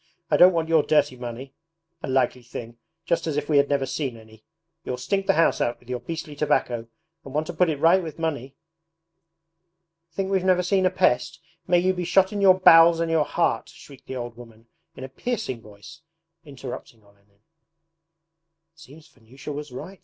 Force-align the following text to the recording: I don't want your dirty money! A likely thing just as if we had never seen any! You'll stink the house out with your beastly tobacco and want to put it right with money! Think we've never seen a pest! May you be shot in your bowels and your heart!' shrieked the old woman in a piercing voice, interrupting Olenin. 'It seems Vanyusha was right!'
I 0.31 0.37
don't 0.37 0.51
want 0.51 0.67
your 0.67 0.81
dirty 0.81 1.15
money! 1.15 1.53
A 2.01 2.09
likely 2.09 2.41
thing 2.41 2.77
just 3.05 3.27
as 3.27 3.37
if 3.37 3.47
we 3.47 3.57
had 3.57 3.69
never 3.69 3.85
seen 3.85 4.17
any! 4.17 4.43
You'll 4.83 4.97
stink 4.97 5.27
the 5.27 5.35
house 5.35 5.61
out 5.61 5.79
with 5.79 5.89
your 5.91 5.99
beastly 5.99 6.35
tobacco 6.35 6.87
and 7.23 7.33
want 7.35 7.45
to 7.45 7.53
put 7.53 7.69
it 7.69 7.77
right 7.79 8.01
with 8.01 8.17
money! 8.17 8.55
Think 10.11 10.31
we've 10.31 10.43
never 10.43 10.63
seen 10.63 10.87
a 10.87 10.89
pest! 10.89 11.39
May 11.67 11.77
you 11.77 11.93
be 11.93 12.03
shot 12.03 12.33
in 12.33 12.41
your 12.41 12.59
bowels 12.59 12.99
and 12.99 13.11
your 13.11 13.25
heart!' 13.25 13.69
shrieked 13.69 14.07
the 14.07 14.15
old 14.15 14.35
woman 14.35 14.65
in 14.95 15.03
a 15.03 15.07
piercing 15.07 15.61
voice, 15.61 16.01
interrupting 16.43 17.03
Olenin. 17.03 17.41
'It 18.73 18.79
seems 18.79 19.07
Vanyusha 19.07 19.53
was 19.53 19.71
right!' 19.71 19.99